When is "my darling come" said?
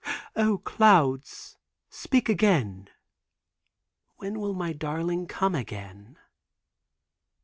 4.55-5.53